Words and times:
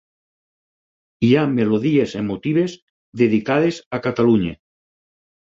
Hi 1.27 1.29
ha 1.35 1.43
melodies 1.57 2.15
emotives 2.21 2.75
dedicades 3.23 3.81
a 3.99 4.03
Catalunya. 4.07 4.57